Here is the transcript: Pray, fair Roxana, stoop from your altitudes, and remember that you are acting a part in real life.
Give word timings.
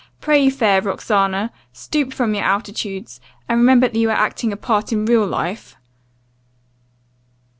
Pray, 0.19 0.49
fair 0.49 0.81
Roxana, 0.81 1.51
stoop 1.73 2.11
from 2.11 2.33
your 2.33 2.43
altitudes, 2.43 3.21
and 3.47 3.59
remember 3.59 3.87
that 3.87 3.99
you 3.99 4.09
are 4.09 4.13
acting 4.13 4.51
a 4.51 4.57
part 4.57 4.91
in 4.91 5.05
real 5.05 5.27
life. 5.27 5.75